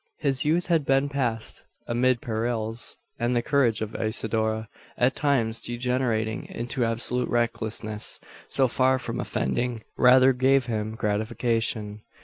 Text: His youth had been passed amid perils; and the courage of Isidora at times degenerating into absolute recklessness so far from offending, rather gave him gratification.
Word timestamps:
His 0.17 0.43
youth 0.43 0.65
had 0.65 0.83
been 0.83 1.09
passed 1.09 1.63
amid 1.85 2.21
perils; 2.21 2.97
and 3.19 3.35
the 3.35 3.43
courage 3.43 3.81
of 3.81 3.93
Isidora 3.93 4.67
at 4.97 5.15
times 5.15 5.61
degenerating 5.61 6.47
into 6.47 6.83
absolute 6.83 7.29
recklessness 7.29 8.19
so 8.49 8.67
far 8.67 8.97
from 8.97 9.19
offending, 9.19 9.83
rather 9.99 10.33
gave 10.33 10.65
him 10.65 10.95
gratification. 10.95 12.01